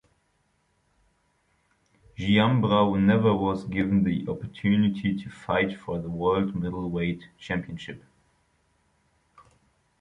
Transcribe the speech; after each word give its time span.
Giambra 2.17 2.99
never 2.99 3.35
was 3.35 3.65
given 3.65 4.03
the 4.03 4.25
opportunity 4.27 5.15
to 5.15 5.29
fight 5.29 5.79
for 5.79 5.99
the 5.99 6.09
world 6.09 6.55
middleweight 6.55 7.25
championship. 7.37 8.03